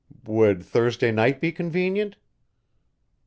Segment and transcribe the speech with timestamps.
[0.25, 2.15] Would Thursday night be convenient?"